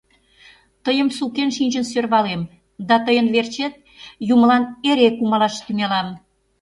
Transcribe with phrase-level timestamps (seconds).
[0.85, 2.41] Тыйым сукен шинчын сӧрвалем
[2.87, 3.73] да тыйын верчет
[4.33, 6.07] юмылан эре кумалаш тӱҥалам.